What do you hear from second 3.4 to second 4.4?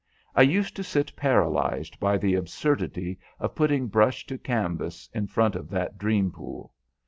putting brush to